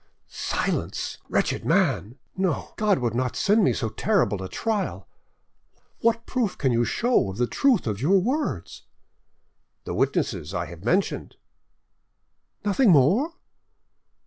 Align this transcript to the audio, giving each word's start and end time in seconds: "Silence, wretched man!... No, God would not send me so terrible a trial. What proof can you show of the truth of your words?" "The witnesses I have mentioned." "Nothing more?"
"Silence, 0.33 1.19
wretched 1.29 1.63
man!... 1.63 2.17
No, 2.35 2.73
God 2.75 2.97
would 2.97 3.13
not 3.13 3.35
send 3.35 3.63
me 3.63 3.71
so 3.71 3.89
terrible 3.89 4.41
a 4.41 4.49
trial. 4.49 5.07
What 5.99 6.25
proof 6.25 6.57
can 6.57 6.71
you 6.71 6.83
show 6.83 7.29
of 7.29 7.37
the 7.37 7.45
truth 7.45 7.85
of 7.85 8.01
your 8.01 8.17
words?" 8.17 8.81
"The 9.83 9.93
witnesses 9.93 10.55
I 10.55 10.65
have 10.65 10.83
mentioned." 10.83 11.35
"Nothing 12.65 12.89
more?" 12.89 13.35